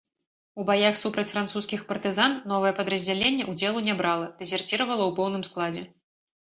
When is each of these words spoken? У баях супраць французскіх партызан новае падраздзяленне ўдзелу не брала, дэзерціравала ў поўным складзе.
У 0.61 0.63
баях 0.69 0.95
супраць 1.01 1.31
французскіх 1.33 1.83
партызан 1.91 2.31
новае 2.53 2.73
падраздзяленне 2.81 3.49
ўдзелу 3.51 3.87
не 3.91 3.99
брала, 4.01 4.27
дэзерціравала 4.43 5.01
ў 5.05 5.11
поўным 5.23 5.43
складзе. 5.53 5.91